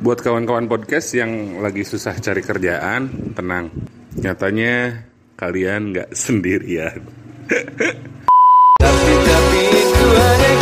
Buat 0.00 0.24
kawan-kawan 0.24 0.64
podcast 0.64 1.12
yang 1.12 1.60
lagi 1.60 1.84
susah 1.84 2.16
cari 2.16 2.40
kerjaan, 2.40 3.36
tenang. 3.36 3.68
Nyatanya 4.16 5.04
kalian 5.36 5.92
nggak 5.92 6.16
sendirian. 6.24 7.04
Tapi 8.80 9.12
tapi 9.28 9.60
itu 9.76 10.06
hanya 10.16 10.52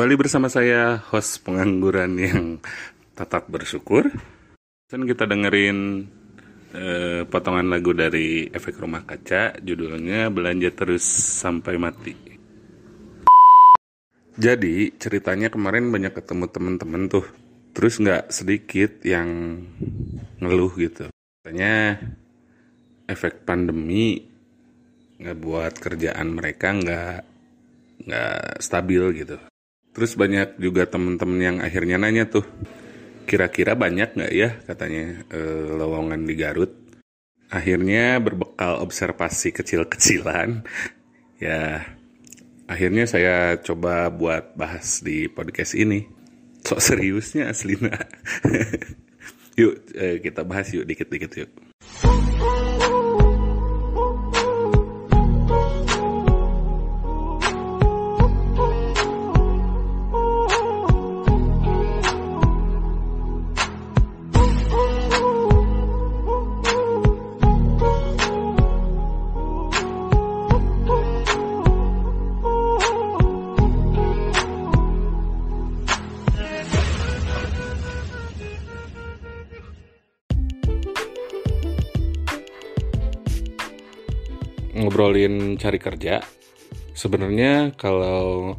Kembali 0.00 0.16
bersama 0.16 0.48
saya, 0.48 0.96
host 1.12 1.44
pengangguran 1.44 2.16
yang 2.16 2.56
tetap 3.12 3.52
bersyukur. 3.52 4.08
Dan 4.88 5.04
kita 5.04 5.28
dengerin 5.28 6.08
eh, 6.72 7.28
potongan 7.28 7.68
lagu 7.68 7.92
dari 7.92 8.48
Efek 8.48 8.80
Rumah 8.80 9.04
Kaca, 9.04 9.60
judulnya 9.60 10.32
Belanja 10.32 10.72
Terus 10.72 11.04
Sampai 11.04 11.76
Mati. 11.76 12.16
Jadi 14.40 14.96
ceritanya 14.96 15.52
kemarin 15.52 15.92
banyak 15.92 16.16
ketemu 16.16 16.48
temen-temen 16.48 17.02
tuh, 17.12 17.28
terus 17.76 18.00
nggak 18.00 18.32
sedikit 18.32 19.04
yang 19.04 19.28
ngeluh 20.40 20.72
gitu. 20.80 21.12
Katanya 21.12 22.00
efek 23.04 23.44
pandemi 23.44 24.16
nggak 25.20 25.36
buat 25.36 25.76
kerjaan 25.76 26.32
mereka 26.32 26.72
nggak 26.72 27.16
nggak 28.08 28.64
stabil 28.64 29.04
gitu. 29.20 29.49
Terus 29.90 30.14
banyak 30.14 30.62
juga 30.62 30.86
temen-temen 30.86 31.38
yang 31.42 31.56
akhirnya 31.58 31.98
nanya 31.98 32.30
tuh, 32.30 32.46
kira-kira 33.26 33.74
banyak 33.74 34.14
nggak 34.14 34.32
ya 34.32 34.58
katanya 34.66 35.26
eh, 35.30 35.66
lowongan 35.74 36.22
di 36.26 36.34
Garut. 36.38 36.72
Akhirnya 37.50 38.22
berbekal 38.22 38.78
observasi 38.78 39.50
kecil-kecilan, 39.50 40.62
ya 41.44 41.82
akhirnya 42.70 43.10
saya 43.10 43.58
coba 43.58 44.06
buat 44.14 44.54
bahas 44.54 45.02
di 45.02 45.26
podcast 45.26 45.74
ini. 45.74 46.06
Sok 46.62 46.78
seriusnya 46.78 47.50
aslina. 47.50 47.90
yuk 49.60 49.74
eh, 49.98 50.22
kita 50.22 50.46
bahas 50.46 50.70
yuk 50.70 50.86
dikit-dikit 50.86 51.32
yuk. 51.42 51.69
Ngobrolin 84.80 85.60
cari 85.60 85.76
kerja 85.76 86.24
sebenarnya 86.96 87.76
kalau 87.76 88.56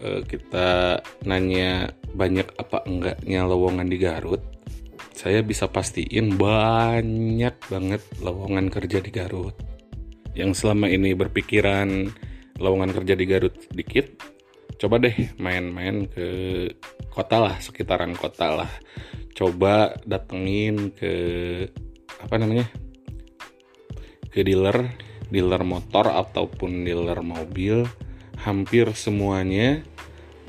eh, 0.00 0.24
kita 0.24 1.00
nanya 1.28 1.92
banyak 2.16 2.48
apa 2.56 2.84
enggaknya 2.88 3.44
lowongan 3.44 3.86
di 3.86 3.98
Garut 4.00 4.58
saya 5.18 5.42
bisa 5.42 5.66
pastiin 5.66 6.38
banyak 6.38 7.58
banget 7.66 8.02
lowongan 8.22 8.70
kerja 8.70 9.02
di 9.02 9.10
Garut. 9.10 9.58
Yang 10.38 10.62
selama 10.62 10.86
ini 10.86 11.10
berpikiran 11.10 12.06
lowongan 12.62 12.94
kerja 12.94 13.18
di 13.18 13.26
Garut 13.26 13.58
sedikit 13.66 14.14
coba 14.78 15.02
deh 15.02 15.34
main-main 15.42 16.06
ke 16.06 16.26
kota 17.10 17.42
lah 17.42 17.58
sekitaran 17.58 18.14
kota 18.14 18.62
lah. 18.62 18.70
Coba 19.34 19.90
datengin 20.06 20.94
ke 20.94 21.14
apa 22.22 22.38
namanya 22.38 22.70
ke 24.30 24.46
dealer 24.46 24.86
dealer 25.28 25.62
motor 25.64 26.08
ataupun 26.08 26.84
dealer 26.84 27.20
mobil 27.20 27.84
hampir 28.40 28.88
semuanya 28.94 29.82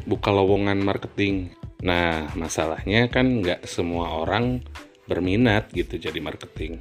buka 0.05 0.31
lowongan 0.31 0.79
marketing. 0.79 1.51
Nah 1.83 2.31
masalahnya 2.35 3.07
kan 3.11 3.43
nggak 3.43 3.65
semua 3.67 4.23
orang 4.23 4.63
berminat 5.09 5.71
gitu 5.73 5.97
jadi 5.97 6.21
marketing. 6.21 6.79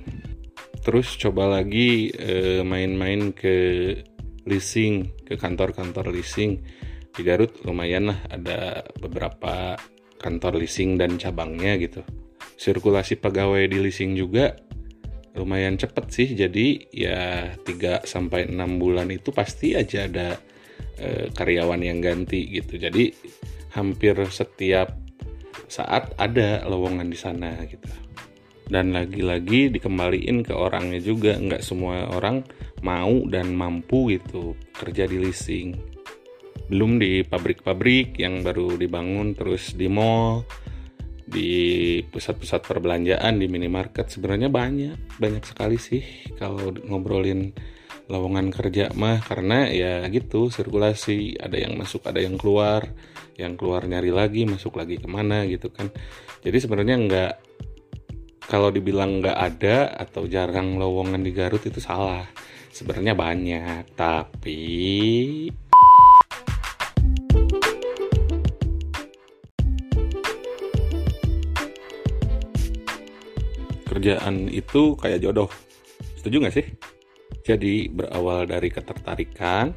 Terus 0.85 1.17
coba 1.17 1.59
lagi 1.59 2.13
eh, 2.13 2.63
main-main 2.63 3.33
ke 3.35 3.57
leasing 4.49 5.25
ke 5.27 5.35
kantor-kantor 5.37 6.13
leasing. 6.13 6.61
Di 7.13 7.27
Garut 7.27 7.51
lumayan 7.67 8.15
lah 8.15 8.19
ada 8.31 8.87
beberapa 9.03 9.75
kantor 10.23 10.63
leasing 10.63 10.99
dan 11.01 11.19
cabangnya 11.19 11.75
gitu. 11.81 12.03
Sirkulasi 12.59 13.19
pegawai 13.19 13.71
di 13.71 13.79
leasing 13.79 14.15
juga 14.15 14.55
lumayan 15.39 15.79
cepet 15.79 16.07
sih 16.11 16.29
jadi 16.35 16.67
ya 16.91 17.23
3 17.63 18.03
sampai 18.03 18.51
6 18.51 18.59
bulan 18.83 19.07
itu 19.15 19.31
pasti 19.31 19.79
aja 19.79 20.11
ada 20.11 20.35
eh, 20.99 21.31
karyawan 21.31 21.81
yang 21.81 22.03
ganti 22.03 22.51
gitu. 22.51 22.77
Jadi 22.77 23.15
hampir 23.79 24.19
setiap 24.29 24.99
saat 25.71 26.17
ada 26.19 26.67
lowongan 26.67 27.07
di 27.07 27.19
sana 27.19 27.55
gitu. 27.71 27.87
Dan 28.69 28.93
lagi-lagi 28.93 29.73
dikembaliin 29.73 30.45
ke 30.45 30.53
orangnya 30.53 31.01
juga. 31.01 31.39
Nggak 31.39 31.65
semua 31.65 32.11
orang 32.13 32.45
mau 32.85 33.25
dan 33.31 33.55
mampu 33.55 34.13
gitu 34.13 34.59
kerja 34.77 35.09
di 35.09 35.23
leasing. 35.23 35.79
Belum 36.69 37.01
di 37.01 37.25
pabrik-pabrik 37.25 38.21
yang 38.21 38.45
baru 38.45 38.77
dibangun 38.77 39.33
terus 39.33 39.73
di 39.73 39.89
mall 39.89 40.45
di 41.29 41.53
pusat-pusat 42.09 42.65
perbelanjaan 42.65 43.37
di 43.37 43.47
minimarket. 43.47 44.09
Sebenarnya 44.09 44.49
banyak 44.49 45.21
banyak 45.21 45.45
sekali 45.45 45.77
sih 45.77 46.01
kalau 46.41 46.73
ngobrolin 46.73 47.53
lowongan 48.09 48.49
kerja 48.49 48.89
mah 48.97 49.21
karena 49.21 49.69
ya 49.69 50.09
gitu 50.09 50.49
sirkulasi. 50.49 51.37
Ada 51.37 51.69
yang 51.69 51.77
masuk 51.77 52.09
ada 52.09 52.25
yang 52.25 52.41
keluar. 52.41 52.89
Yang 53.39 53.61
keluar 53.61 53.87
nyari 53.87 54.11
lagi 54.11 54.43
masuk 54.49 54.81
lagi 54.81 54.99
ke 54.99 55.07
mana 55.07 55.47
gitu 55.47 55.71
kan. 55.71 55.93
Jadi 56.43 56.59
sebenarnya 56.59 56.97
nggak 56.99 57.33
kalau 58.49 58.73
dibilang 58.73 59.21
nggak 59.21 59.39
ada 59.39 59.93
atau 59.95 60.25
jarang 60.25 60.81
lowongan 60.81 61.21
di 61.21 61.31
Garut 61.37 61.63
itu 61.63 61.79
salah. 61.79 62.25
Sebenarnya 62.73 63.13
banyak 63.13 63.95
tapi 63.95 64.59
kerjaan 73.89 74.53
itu 74.53 74.95
kayak 75.01 75.25
jodoh. 75.25 75.49
Setuju 76.21 76.37
nggak 76.45 76.55
sih? 76.55 76.67
Jadi 77.43 77.89
berawal 77.89 78.45
dari 78.45 78.69
ketertarikan, 78.69 79.73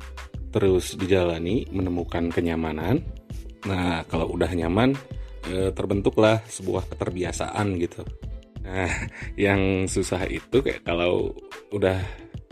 terus 0.51 0.99
dijalani, 0.99 1.63
menemukan 1.71 2.27
kenyamanan. 2.27 2.99
Nah, 3.63 4.03
kalau 4.11 4.35
udah 4.35 4.51
nyaman, 4.51 4.91
eh, 5.47 5.71
terbentuklah 5.71 6.43
sebuah 6.45 6.91
keterbiasaan 6.91 7.79
gitu. 7.79 8.03
Nah, 8.67 8.91
yang 9.49 9.87
susah 9.87 10.27
itu 10.27 10.59
kayak 10.59 10.83
kalau 10.83 11.31
udah 11.71 11.97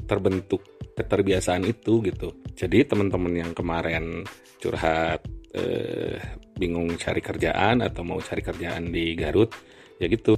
terbentuk 0.07 0.63
keterbiasaan 0.95 1.67
itu 1.67 1.99
gitu. 2.07 2.31
Jadi 2.55 2.87
teman-teman 2.87 3.33
yang 3.35 3.51
kemarin 3.51 4.23
curhat 4.59 5.23
eh, 5.55 6.19
bingung 6.59 6.95
cari 6.99 7.23
kerjaan 7.23 7.83
atau 7.83 8.03
mau 8.03 8.19
cari 8.19 8.43
kerjaan 8.43 8.91
di 8.91 9.15
Garut, 9.15 9.51
ya 9.99 10.07
gitu 10.11 10.35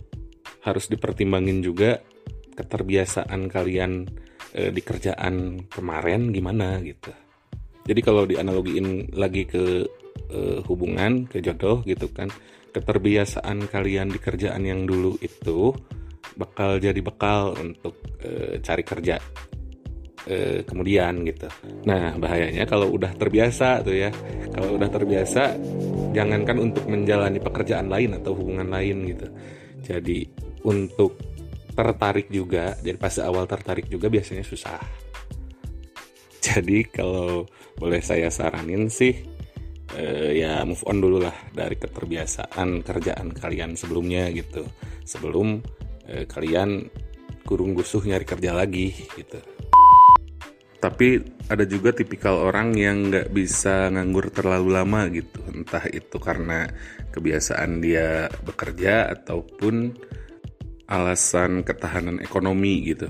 harus 0.61 0.85
dipertimbangin 0.89 1.61
juga 1.65 1.97
keterbiasaan 2.53 3.49
kalian 3.49 4.05
e, 4.53 4.69
di 4.69 4.81
kerjaan 4.83 5.65
kemarin 5.67 6.29
gimana 6.29 6.77
gitu. 6.83 7.09
Jadi 7.81 7.99
kalau 8.05 8.29
dianalogiin 8.29 9.17
lagi 9.17 9.49
ke 9.49 9.85
e, 10.29 10.39
hubungan, 10.69 11.25
ke 11.25 11.41
jodoh 11.41 11.81
gitu 11.81 12.11
kan, 12.13 12.29
keterbiasaan 12.71 13.67
kalian 13.67 14.13
di 14.13 14.19
kerjaan 14.21 14.63
yang 14.63 14.85
dulu 14.85 15.17
itu 15.19 15.73
bakal 16.37 16.77
jadi 16.77 17.01
bekal 17.01 17.57
untuk 17.57 17.97
e, 18.21 18.61
cari 18.61 18.83
kerja 18.85 19.17
e, 20.29 20.61
kemudian 20.63 21.25
gitu. 21.25 21.49
Nah 21.89 22.15
bahayanya 22.21 22.69
kalau 22.69 22.93
udah 22.93 23.11
terbiasa 23.17 23.81
tuh 23.81 23.97
ya, 23.97 24.09
kalau 24.53 24.77
udah 24.77 24.89
terbiasa 24.93 25.57
jangankan 26.13 26.57
untuk 26.61 26.85
menjalani 26.85 27.39
pekerjaan 27.41 27.89
lain 27.89 28.15
atau 28.21 28.37
hubungan 28.37 28.69
lain 28.69 29.09
gitu. 29.09 29.27
Jadi 29.81 30.50
untuk 30.65 31.17
tertarik 31.71 32.27
juga 32.27 32.75
jadi 32.83 32.99
pas 32.99 33.15
awal 33.23 33.47
tertarik 33.47 33.87
juga 33.87 34.11
biasanya 34.11 34.43
susah. 34.43 34.79
Jadi 36.45 36.89
kalau 36.89 37.45
boleh 37.77 38.01
saya 38.03 38.27
saranin 38.27 38.89
sih 38.91 39.13
eh, 39.95 40.41
ya 40.41 40.65
move 40.67 40.83
on 40.89 40.99
dulu 40.99 41.21
lah 41.23 41.35
dari 41.53 41.77
keterbiasaan 41.79 42.83
kerjaan 42.83 43.31
kalian 43.31 43.77
sebelumnya 43.79 44.27
gitu. 44.33 44.67
Sebelum 45.05 45.61
eh, 46.09 46.25
kalian 46.27 46.89
kurung 47.45 47.73
gusuh 47.73 48.03
nyari 48.03 48.25
kerja 48.27 48.51
lagi 48.53 48.93
gitu. 49.15 49.39
Tapi 50.81 51.21
ada 51.45 51.61
juga 51.69 51.93
tipikal 51.93 52.41
orang 52.41 52.73
yang 52.73 53.13
nggak 53.13 53.29
bisa 53.29 53.93
nganggur 53.93 54.33
terlalu 54.33 54.69
lama 54.73 55.05
gitu. 55.13 55.45
Entah 55.53 55.85
itu 55.93 56.17
karena 56.17 56.65
kebiasaan 57.13 57.85
dia 57.85 58.25
bekerja 58.41 59.13
ataupun 59.13 59.93
alasan 60.91 61.63
ketahanan 61.63 62.19
ekonomi 62.19 62.91
gitu 62.91 63.07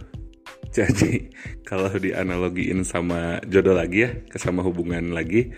jadi 0.72 1.28
kalau 1.68 1.90
dianalogiin 1.92 2.86
sama 2.86 3.42
jodoh 3.50 3.74
lagi 3.74 4.06
ya 4.06 4.10
sama 4.38 4.62
hubungan 4.62 5.12
lagi 5.12 5.50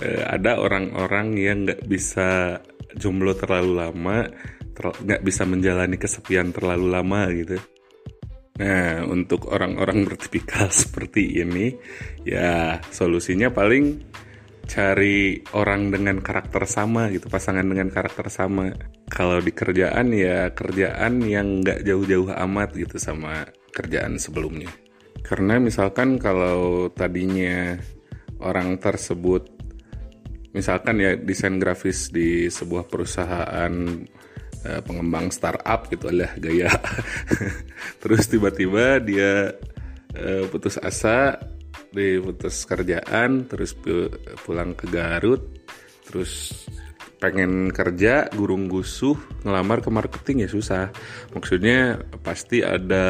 eh, 0.00 0.24
ada 0.24 0.58
orang-orang 0.58 1.36
yang 1.36 1.68
nggak 1.68 1.84
bisa 1.84 2.58
jomblo 2.96 3.36
terlalu 3.36 3.72
lama 3.76 4.24
nggak 4.76 5.22
bisa 5.22 5.44
menjalani 5.44 6.00
kesepian 6.00 6.50
terlalu 6.50 6.86
lama 6.88 7.28
gitu 7.30 7.60
Nah, 8.56 9.04
untuk 9.04 9.52
orang-orang 9.52 10.08
bertipikal 10.08 10.72
seperti 10.82 11.44
ini, 11.44 11.76
ya 12.24 12.80
solusinya 12.88 13.52
paling 13.52 14.00
cari 14.66 15.44
orang 15.54 15.92
dengan 15.92 16.18
karakter 16.24 16.64
sama 16.64 17.12
gitu, 17.12 17.28
pasangan 17.28 17.68
dengan 17.68 17.92
karakter 17.92 18.32
sama. 18.32 18.72
Kalau 19.06 19.38
di 19.38 19.54
kerjaan 19.54 20.10
ya 20.10 20.50
kerjaan 20.50 21.22
yang 21.22 21.62
nggak 21.62 21.86
jauh-jauh 21.86 22.34
amat 22.34 22.74
gitu 22.74 22.98
sama 22.98 23.46
kerjaan 23.70 24.18
sebelumnya. 24.18 24.70
Karena 25.22 25.58
misalkan 25.58 26.18
kalau 26.18 26.90
tadinya 26.90 27.78
orang 28.42 28.78
tersebut, 28.78 29.56
misalkan 30.56 30.96
ya 31.04 31.12
desain 31.20 31.60
grafis 31.60 32.08
di 32.08 32.48
sebuah 32.48 32.88
perusahaan 32.88 33.72
uh, 34.64 34.80
pengembang 34.80 35.28
startup 35.28 35.86
gitu 35.92 36.08
lah 36.08 36.32
gaya 36.40 36.72
terus 38.02 38.24
tiba-tiba 38.26 38.98
dia 39.04 39.52
uh, 40.16 40.44
putus 40.48 40.80
asa 40.80 41.36
di 41.92 42.16
putus 42.16 42.64
kerjaan 42.64 43.44
terus 43.44 43.76
pulang 44.44 44.72
ke 44.72 44.88
Garut 44.88 45.44
terus 46.08 46.64
pengen 47.16 47.72
kerja 47.72 48.28
gurung 48.36 48.68
gusuh 48.68 49.16
ngelamar 49.42 49.80
ke 49.80 49.90
marketing 49.92 50.44
ya 50.44 50.50
susah. 50.50 50.84
Maksudnya 51.32 52.00
pasti 52.20 52.60
ada 52.60 53.06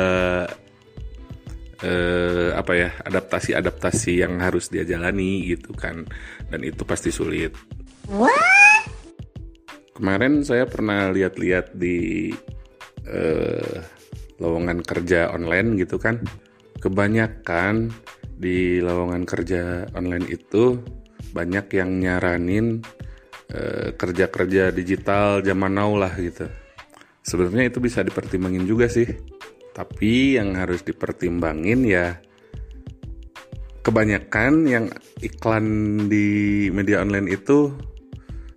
eh, 1.82 2.50
apa 2.55 2.73
ya 2.75 2.91
adaptasi 3.03 3.53
adaptasi 3.58 4.23
yang 4.23 4.38
harus 4.38 4.70
dia 4.70 4.87
jalani 4.87 5.44
gitu 5.50 5.75
kan. 5.75 6.06
Dan 6.50 6.62
itu 6.62 6.87
pasti 6.87 7.11
sulit. 7.11 7.53
What? 8.06 8.67
kemarin 9.97 10.44
saya 10.44 10.69
pernah 10.69 11.09
lihat-lihat 11.09 11.73
di 11.73 12.29
uh, 13.09 13.81
lowongan 14.37 14.85
kerja 14.85 15.32
online 15.32 15.81
gitu 15.81 15.97
kan. 15.97 16.20
Kebanyakan 16.76 17.88
di 18.37 18.85
lowongan 18.85 19.25
kerja 19.25 19.88
online 19.97 20.29
itu 20.29 20.76
banyak 21.32 21.73
yang 21.73 21.97
nyaranin 21.97 22.85
kerja-kerja 23.97 24.75
digital 24.75 25.41
zaman 25.41 25.73
now 25.75 25.95
lah 25.95 26.13
gitu. 26.19 26.51
Sebenarnya 27.23 27.71
itu 27.71 27.79
bisa 27.83 28.03
dipertimbangin 28.03 28.67
juga 28.67 28.87
sih. 28.91 29.07
Tapi 29.75 30.41
yang 30.41 30.57
harus 30.57 30.83
dipertimbangin 30.83 31.85
ya 31.85 32.17
kebanyakan 33.87 34.67
yang 34.67 34.85
iklan 35.23 35.67
di 36.11 36.67
media 36.75 37.07
online 37.07 37.31
itu 37.31 37.71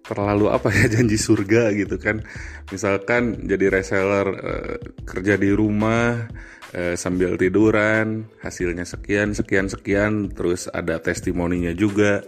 terlalu 0.09 0.49
apa 0.49 0.73
ya 0.73 0.89
janji 0.97 1.21
surga 1.21 1.69
gitu 1.77 2.01
kan. 2.01 2.25
Misalkan 2.73 3.45
jadi 3.45 3.69
reseller 3.69 4.27
uh, 4.33 4.75
kerja 5.05 5.37
di 5.37 5.53
rumah 5.53 6.25
uh, 6.73 6.95
sambil 6.97 7.37
tiduran 7.37 8.25
hasilnya 8.41 8.89
sekian 8.89 9.37
sekian 9.37 9.69
sekian 9.69 10.33
terus 10.33 10.65
ada 10.73 10.97
testimoninya 10.97 11.73
juga 11.77 12.25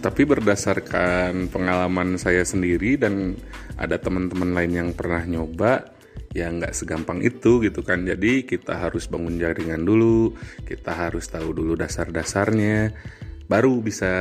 tapi 0.00 0.24
berdasarkan 0.24 1.52
pengalaman 1.52 2.16
saya 2.16 2.42
sendiri 2.42 2.96
dan 2.96 3.36
ada 3.76 4.00
teman-teman 4.00 4.56
lain 4.56 4.72
yang 4.72 4.90
pernah 4.96 5.22
nyoba 5.28 5.92
ya 6.32 6.48
nggak 6.48 6.72
segampang 6.72 7.20
itu 7.20 7.60
gitu 7.60 7.84
kan. 7.84 8.02
Jadi 8.08 8.48
kita 8.48 8.80
harus 8.80 9.06
bangun 9.06 9.36
jaringan 9.36 9.84
dulu 9.84 10.32
kita 10.64 10.96
harus 10.96 11.28
tahu 11.28 11.52
dulu 11.52 11.76
dasar-dasarnya 11.76 12.96
baru 13.46 13.82
bisa 13.84 14.12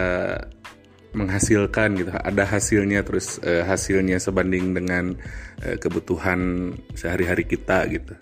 menghasilkan 1.14 1.98
gitu. 1.98 2.12
Ada 2.14 2.44
hasilnya 2.46 3.02
terus 3.02 3.42
uh, 3.42 3.66
hasilnya 3.66 4.22
sebanding 4.22 4.78
dengan 4.78 5.18
uh, 5.66 5.78
kebutuhan 5.80 6.74
sehari-hari 6.94 7.46
kita 7.48 7.86
gitu. 7.90 8.14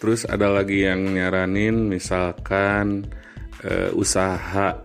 Terus 0.00 0.24
ada 0.24 0.48
lagi 0.48 0.86
yang 0.86 1.12
nyaranin 1.12 1.90
misalkan 1.90 3.04
uh, 3.62 3.90
usaha 3.92 4.80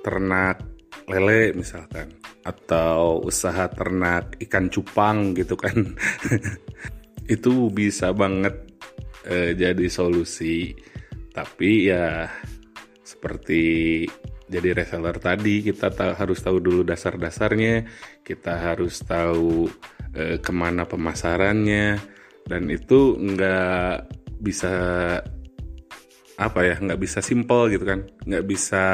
ternak 0.00 0.69
lele 1.10 1.52
misalkan 1.58 2.14
atau 2.46 3.20
usaha 3.26 3.66
ternak 3.68 4.38
ikan 4.46 4.70
cupang 4.70 5.34
gitu 5.34 5.58
kan. 5.58 5.74
Itu 7.34 7.68
bisa 7.70 8.14
banget 8.14 8.54
uh, 9.26 9.50
jadi 9.52 9.86
solusi. 9.90 10.72
Tapi 11.30 11.90
ya 11.90 12.26
seperti 13.02 14.02
jadi 14.50 14.74
reseller 14.74 15.14
tadi 15.22 15.62
kita 15.62 15.94
ta 15.94 16.18
harus 16.18 16.42
tahu 16.42 16.58
dulu 16.58 16.82
dasar-dasarnya. 16.82 17.86
Kita 18.26 18.58
harus 18.58 18.98
tahu 19.06 19.70
e, 20.10 20.42
ke 20.42 20.50
mana 20.50 20.90
pemasarannya. 20.90 22.02
Dan 22.42 22.66
itu 22.66 23.14
nggak 23.14 24.10
bisa 24.42 24.74
apa 26.40 26.64
ya 26.64 26.74
nggak 26.80 27.00
bisa 27.00 27.20
simple 27.20 27.68
gitu 27.68 27.84
kan. 27.84 28.08
Nggak 28.24 28.44
bisa 28.48 28.84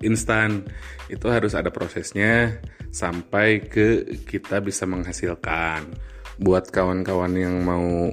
instan. 0.00 0.64
Itu 1.12 1.28
harus 1.28 1.52
ada 1.52 1.68
prosesnya 1.68 2.64
sampai 2.88 3.68
ke 3.68 4.16
kita 4.24 4.64
bisa 4.64 4.88
menghasilkan. 4.88 5.84
Buat 6.40 6.72
kawan-kawan 6.72 7.36
yang 7.36 7.60
mau 7.60 8.08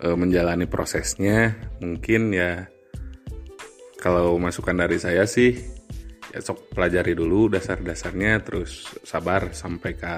e, 0.00 0.08
menjalani 0.16 0.64
prosesnya 0.64 1.58
mungkin 1.82 2.32
ya 2.32 2.70
kalau 4.00 4.40
masukan 4.40 4.80
dari 4.80 4.96
saya 4.96 5.28
sih 5.28 5.52
ya 6.32 6.40
sok 6.40 6.72
pelajari 6.72 7.12
dulu 7.12 7.52
dasar-dasarnya 7.52 8.40
terus 8.40 8.88
sabar 9.04 9.52
sampai 9.52 9.92
ke 9.98 10.14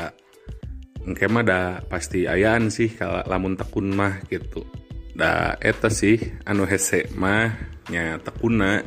engke 1.03 1.27
mah 1.27 1.83
pasti 1.91 2.31
ayaan 2.31 2.71
sih 2.71 2.95
kalau 2.95 3.27
lamun 3.27 3.59
tekun 3.59 3.91
mah 3.91 4.23
gitu 4.31 4.63
da 5.13 5.61
eta 5.61 5.93
sih 5.93 6.17
anu 6.49 6.65
hese 6.65 7.09
mah 7.17 7.53
nya 7.93 8.17
tekuna 8.21 8.81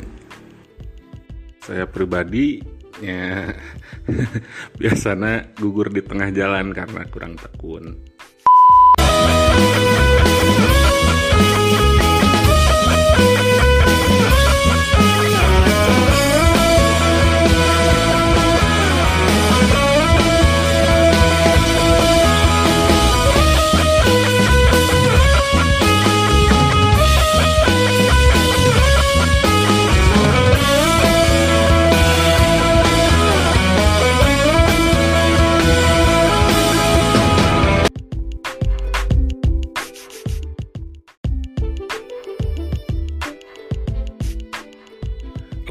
saya 1.61 1.85
pribadi 1.89 2.61
ya 3.01 3.51
biasanya 4.79 5.53
gugur 5.57 5.91
di 5.91 6.01
tengah 6.01 6.31
jalan 6.31 6.71
karena 6.71 7.01
kurang 7.11 7.35
tekun 7.35 8.14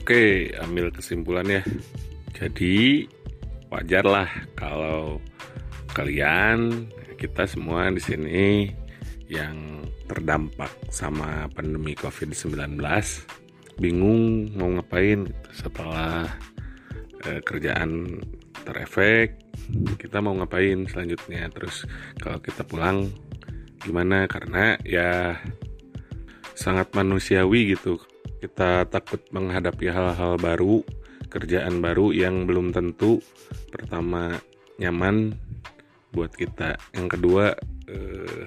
Oke, 0.04 0.52
ambil 0.60 0.92
kesimpulannya. 0.92 1.64
Jadi 2.36 3.08
wajar 3.72 4.04
lah 4.04 4.28
kalau 4.52 5.16
kalian 5.96 6.92
kita 7.16 7.48
semua 7.48 7.88
di 7.88 8.04
sini 8.04 8.68
yang 9.32 9.80
terdampak 10.04 10.68
sama 10.92 11.48
pandemi 11.56 11.96
COVID-19 11.96 12.76
bingung 13.80 14.52
mau 14.52 14.76
ngapain 14.76 15.24
setelah 15.56 16.28
eh, 17.24 17.40
kerjaan 17.40 18.20
terefek 18.60 19.40
kita 19.96 20.20
mau 20.20 20.36
ngapain 20.36 20.84
selanjutnya 20.84 21.48
terus 21.48 21.88
kalau 22.20 22.44
kita 22.44 22.60
pulang 22.60 23.08
gimana 23.80 24.28
karena 24.28 24.76
ya 24.84 25.40
sangat 26.52 26.92
manusiawi 26.92 27.72
gitu. 27.72 27.96
Kita 28.44 28.84
takut 28.92 29.24
menghadapi 29.32 29.88
hal-hal 29.88 30.36
baru, 30.36 30.84
kerjaan 31.32 31.80
baru 31.80 32.12
yang 32.12 32.44
belum 32.44 32.76
tentu 32.76 33.24
pertama 33.72 34.36
nyaman 34.76 35.32
buat 36.12 36.28
kita. 36.36 36.76
Yang 36.92 37.16
kedua 37.16 37.56
eh, 37.88 38.44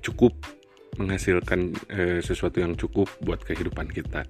cukup 0.00 0.32
menghasilkan 0.96 1.76
eh, 1.92 2.24
sesuatu 2.24 2.64
yang 2.64 2.72
cukup 2.80 3.04
buat 3.20 3.44
kehidupan 3.44 3.92
kita. 3.92 4.24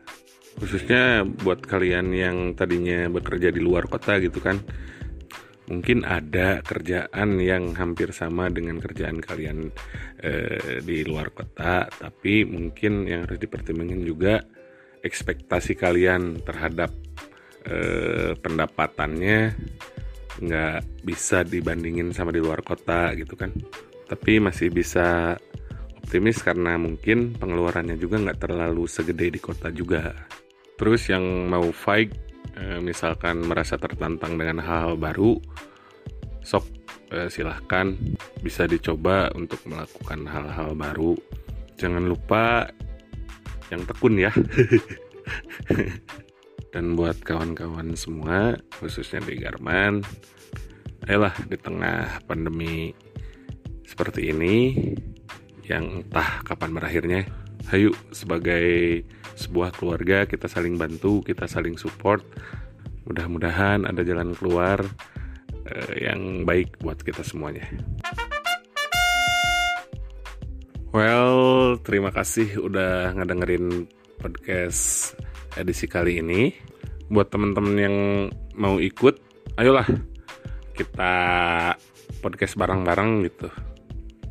Khususnya 0.58 1.22
buat 1.22 1.62
kalian 1.62 2.10
yang 2.10 2.58
tadinya 2.58 3.06
bekerja 3.06 3.54
di 3.54 3.62
luar 3.62 3.86
kota 3.86 4.18
gitu 4.18 4.42
kan. 4.42 4.58
Mungkin 5.70 6.02
ada 6.10 6.58
kerjaan 6.66 7.38
yang 7.38 7.70
hampir 7.78 8.10
sama 8.10 8.50
dengan 8.50 8.82
kerjaan 8.82 9.22
kalian 9.22 9.70
eh, 10.26 10.82
di 10.82 11.06
luar 11.06 11.30
kota, 11.30 11.86
tapi 11.86 12.42
mungkin 12.42 13.06
yang 13.06 13.30
harus 13.30 13.38
dipertimbangkan 13.38 14.02
juga 14.02 14.57
ekspektasi 15.02 15.78
kalian 15.78 16.42
terhadap 16.42 16.90
eh, 17.66 18.34
pendapatannya 18.38 19.54
nggak 20.38 21.02
bisa 21.02 21.42
dibandingin 21.42 22.14
sama 22.14 22.30
di 22.30 22.38
luar 22.38 22.62
kota 22.62 23.14
gitu 23.18 23.34
kan. 23.34 23.50
Tapi 24.08 24.40
masih 24.40 24.72
bisa 24.72 25.36
optimis 25.98 26.40
karena 26.40 26.80
mungkin 26.80 27.36
pengeluarannya 27.36 28.00
juga 28.00 28.16
nggak 28.22 28.40
terlalu 28.40 28.88
segede 28.88 29.34
di 29.34 29.40
kota 29.42 29.68
juga. 29.68 30.14
Terus 30.78 31.10
yang 31.10 31.50
mau 31.50 31.68
fight 31.74 32.14
eh, 32.56 32.80
misalkan 32.80 33.44
merasa 33.44 33.76
tertantang 33.76 34.38
dengan 34.38 34.62
hal-hal 34.62 34.96
baru 34.96 35.36
sok 36.40 36.64
eh, 37.12 37.28
silahkan. 37.28 37.92
Bisa 38.40 38.64
dicoba 38.64 39.28
untuk 39.34 39.60
melakukan 39.66 40.24
hal-hal 40.24 40.72
baru. 40.78 41.18
Jangan 41.78 42.06
lupa 42.06 42.66
yang 43.72 43.82
tekun 43.84 44.20
ya. 44.20 44.32
Dan 46.72 46.94
buat 46.94 47.16
kawan-kawan 47.24 47.96
semua 47.96 48.60
khususnya 48.76 49.24
di 49.24 49.40
Garman 49.40 50.04
ayolah 51.08 51.32
di 51.48 51.56
tengah 51.56 52.20
pandemi 52.28 52.92
seperti 53.88 54.28
ini 54.28 54.76
yang 55.64 56.04
entah 56.04 56.44
kapan 56.44 56.76
berakhirnya 56.76 57.24
ayo 57.72 57.92
sebagai 58.12 59.00
sebuah 59.36 59.72
keluarga 59.72 60.28
kita 60.28 60.48
saling 60.48 60.76
bantu 60.76 61.24
kita 61.24 61.48
saling 61.48 61.80
support. 61.80 62.20
Mudah-mudahan 63.08 63.88
ada 63.88 64.04
jalan 64.04 64.36
keluar 64.36 64.84
eh, 65.64 66.04
yang 66.04 66.44
baik 66.44 66.76
buat 66.84 67.00
kita 67.00 67.24
semuanya 67.24 67.64
well 70.92 71.76
terima 71.84 72.08
kasih 72.14 72.64
udah 72.64 73.12
ngedengerin 73.16 73.88
podcast 74.18 75.14
edisi 75.54 75.86
kali 75.86 76.20
ini. 76.20 76.52
Buat 77.08 77.32
teman-teman 77.32 77.76
yang 77.78 77.96
mau 78.58 78.76
ikut, 78.76 79.16
ayolah 79.56 79.86
kita 80.76 81.14
podcast 82.20 82.54
bareng-bareng 82.58 83.10
gitu. 83.26 83.48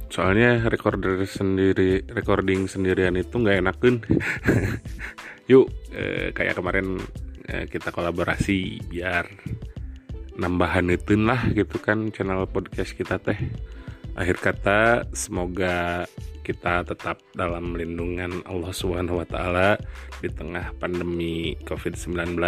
Soalnya 0.07 0.63
recorder 0.71 1.19
sendiri, 1.27 2.05
recording 2.13 2.69
sendirian 2.69 3.17
itu 3.17 3.35
nggak 3.35 3.57
enak 3.65 3.75
kan. 3.81 3.95
Yuk, 5.51 5.67
eh, 5.95 6.31
kayak 6.31 6.59
kemarin 6.59 7.01
eh, 7.49 7.65
kita 7.67 7.91
kolaborasi 7.91 8.83
biar 8.87 9.25
nambahan 10.37 10.93
itu 10.93 11.17
lah 11.17 11.49
gitu 11.49 11.81
kan 11.81 12.13
channel 12.13 12.45
podcast 12.45 12.93
kita 12.93 13.17
teh. 13.17 13.39
Akhir 14.17 14.41
kata, 14.41 15.05
semoga 15.13 16.09
kita 16.41 16.81
tetap 16.81 17.21
dalam 17.37 17.77
lindungan 17.77 18.41
Allah 18.49 18.73
Subhanahu 18.73 19.21
wa 19.21 19.27
taala 19.29 19.77
di 20.17 20.31
tengah 20.33 20.73
pandemi 20.81 21.53
Covid-19. 21.61 22.41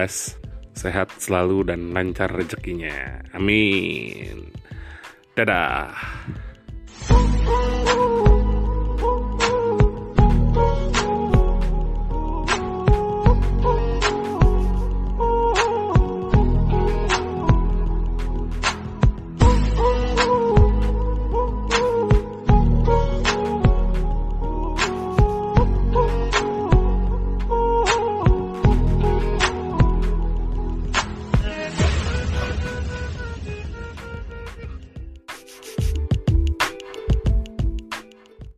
Sehat 0.74 1.14
selalu 1.22 1.70
dan 1.70 1.94
lancar 1.94 2.34
rezekinya. 2.34 3.22
Amin. 3.38 4.50
Dadah. 5.38 5.94